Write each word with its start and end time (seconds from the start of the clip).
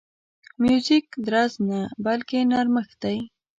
موزیک 0.61 1.05
درز 1.25 1.53
نه، 1.67 1.79
بلکې 2.05 2.37
نرمښت 2.51 2.97
دی. 3.03 3.17